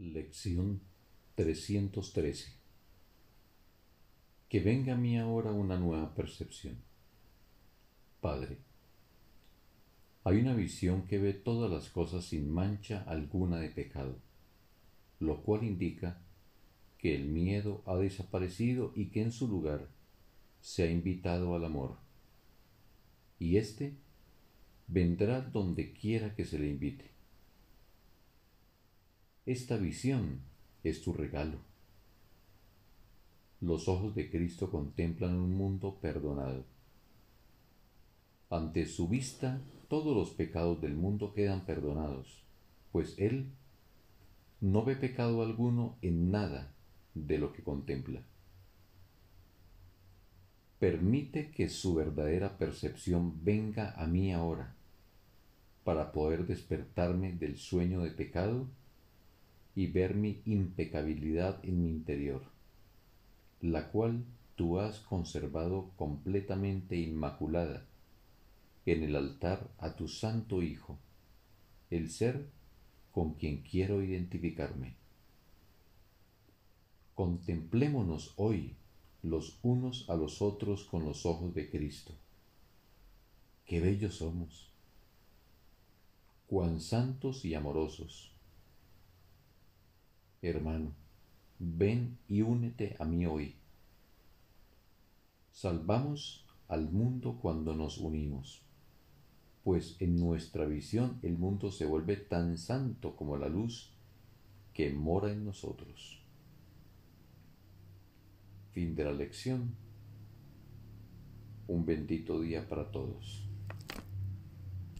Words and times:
Lección 0.00 0.80
313 1.34 2.54
Que 4.48 4.60
venga 4.60 4.94
a 4.94 4.96
mí 4.96 5.18
ahora 5.18 5.52
una 5.52 5.78
nueva 5.78 6.14
percepción. 6.14 6.78
Padre, 8.22 8.56
hay 10.24 10.38
una 10.38 10.54
visión 10.54 11.06
que 11.06 11.18
ve 11.18 11.34
todas 11.34 11.70
las 11.70 11.90
cosas 11.90 12.24
sin 12.24 12.50
mancha 12.50 13.04
alguna 13.06 13.58
de 13.58 13.68
pecado, 13.68 14.16
lo 15.18 15.42
cual 15.42 15.64
indica 15.64 16.22
que 16.96 17.14
el 17.14 17.26
miedo 17.26 17.82
ha 17.84 17.96
desaparecido 17.96 18.94
y 18.96 19.10
que 19.10 19.20
en 19.20 19.32
su 19.32 19.48
lugar 19.48 19.86
se 20.62 20.84
ha 20.84 20.90
invitado 20.90 21.54
al 21.54 21.66
amor. 21.66 21.98
Y 23.38 23.58
éste 23.58 23.92
vendrá 24.88 25.42
donde 25.42 25.92
quiera 25.92 26.34
que 26.34 26.46
se 26.46 26.58
le 26.58 26.70
invite. 26.70 27.19
Esta 29.46 29.78
visión 29.78 30.40
es 30.84 31.00
tu 31.02 31.14
regalo. 31.14 31.56
Los 33.62 33.88
ojos 33.88 34.14
de 34.14 34.30
Cristo 34.30 34.70
contemplan 34.70 35.34
un 35.34 35.56
mundo 35.56 35.98
perdonado. 36.00 36.66
Ante 38.50 38.84
su 38.84 39.08
vista 39.08 39.62
todos 39.88 40.14
los 40.14 40.30
pecados 40.30 40.82
del 40.82 40.94
mundo 40.94 41.32
quedan 41.32 41.64
perdonados, 41.64 42.44
pues 42.92 43.14
Él 43.16 43.50
no 44.60 44.84
ve 44.84 44.94
pecado 44.94 45.42
alguno 45.42 45.96
en 46.02 46.30
nada 46.30 46.74
de 47.14 47.38
lo 47.38 47.54
que 47.54 47.62
contempla. 47.62 48.22
Permite 50.78 51.50
que 51.50 51.70
su 51.70 51.94
verdadera 51.94 52.58
percepción 52.58 53.42
venga 53.42 53.92
a 53.92 54.06
mí 54.06 54.34
ahora, 54.34 54.74
para 55.82 56.12
poder 56.12 56.46
despertarme 56.46 57.32
del 57.32 57.56
sueño 57.56 58.02
de 58.02 58.10
pecado 58.10 58.68
y 59.74 59.86
ver 59.86 60.14
mi 60.14 60.42
impecabilidad 60.44 61.64
en 61.64 61.82
mi 61.82 61.90
interior, 61.90 62.42
la 63.60 63.90
cual 63.90 64.24
tú 64.56 64.78
has 64.78 64.98
conservado 65.00 65.90
completamente 65.96 66.96
inmaculada 66.96 67.86
en 68.86 69.02
el 69.02 69.16
altar 69.16 69.70
a 69.78 69.94
tu 69.94 70.08
Santo 70.08 70.62
Hijo, 70.62 70.98
el 71.90 72.10
ser 72.10 72.46
con 73.12 73.34
quien 73.34 73.62
quiero 73.62 74.02
identificarme. 74.02 74.94
Contemplémonos 77.14 78.32
hoy 78.36 78.74
los 79.22 79.58
unos 79.62 80.08
a 80.08 80.14
los 80.14 80.40
otros 80.40 80.84
con 80.84 81.04
los 81.04 81.26
ojos 81.26 81.54
de 81.54 81.70
Cristo. 81.70 82.14
Qué 83.66 83.80
bellos 83.80 84.16
somos, 84.16 84.70
cuán 86.46 86.80
santos 86.80 87.44
y 87.44 87.54
amorosos 87.54 88.32
hermano, 90.48 90.94
ven 91.58 92.18
y 92.28 92.42
únete 92.42 92.96
a 92.98 93.04
mí 93.04 93.26
hoy. 93.26 93.56
Salvamos 95.52 96.46
al 96.68 96.90
mundo 96.90 97.38
cuando 97.40 97.74
nos 97.74 97.98
unimos, 97.98 98.62
pues 99.62 99.96
en 100.00 100.16
nuestra 100.16 100.64
visión 100.64 101.18
el 101.22 101.36
mundo 101.36 101.70
se 101.70 101.84
vuelve 101.84 102.16
tan 102.16 102.56
santo 102.56 103.16
como 103.16 103.36
la 103.36 103.48
luz 103.48 103.92
que 104.72 104.92
mora 104.92 105.30
en 105.32 105.44
nosotros. 105.44 106.22
Fin 108.72 108.94
de 108.94 109.04
la 109.04 109.12
lección. 109.12 109.74
Un 111.66 111.84
bendito 111.84 112.40
día 112.40 112.68
para 112.68 112.90
todos. 112.90 113.49